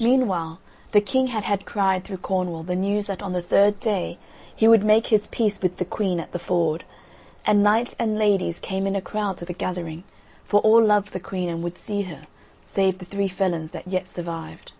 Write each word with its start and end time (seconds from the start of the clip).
Meanwhile 0.00 0.60
the 0.92 1.00
King 1.00 1.26
had 1.26 1.42
had 1.42 1.66
cried 1.66 2.04
through 2.04 2.18
Cornwall 2.18 2.62
the 2.62 2.76
news 2.76 3.06
that 3.06 3.20
on 3.20 3.32
the 3.32 3.42
third 3.42 3.80
day 3.80 4.16
he 4.54 4.68
would 4.68 4.84
make 4.84 5.08
his 5.08 5.26
peace 5.26 5.60
with 5.60 5.78
the 5.78 5.84
Queen 5.84 6.20
at 6.20 6.30
the 6.30 6.38
Ford, 6.38 6.84
and 7.44 7.64
knights 7.64 7.96
and 7.98 8.16
ladies 8.16 8.60
came 8.60 8.86
in 8.86 8.94
a 8.94 9.02
crowd 9.02 9.38
to 9.38 9.44
the 9.44 9.52
gathering, 9.52 10.04
for 10.44 10.60
all 10.60 10.80
loved 10.84 11.12
the 11.12 11.18
Queen 11.18 11.48
and 11.48 11.64
would 11.64 11.78
see 11.78 12.02
her, 12.02 12.22
save 12.64 12.98
the 12.98 13.04
three 13.04 13.26
felons 13.26 13.72
that 13.72 13.88
yet 13.88 14.06
survived. 14.06 14.70